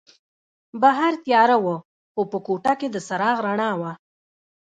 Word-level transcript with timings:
بهر 0.81 1.13
تیاره 1.25 1.57
وه 1.63 1.75
خو 2.13 2.21
په 2.31 2.37
کوټه 2.45 2.73
کې 2.79 2.87
د 2.91 2.97
څراغ 3.07 3.37
رڼا 3.47 3.71
وه. 3.79 3.91